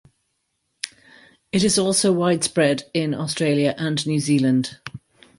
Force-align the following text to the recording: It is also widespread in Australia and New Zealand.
It 1.51 1.63
is 1.63 1.77
also 1.77 2.11
widespread 2.11 2.85
in 2.91 3.13
Australia 3.13 3.75
and 3.77 4.03
New 4.07 4.19
Zealand. 4.19 4.79